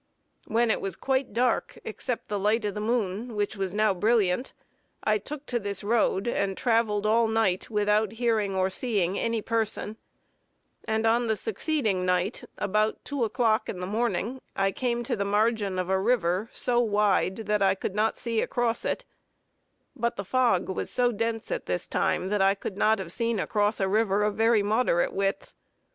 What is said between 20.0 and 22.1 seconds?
the fog was so dense at this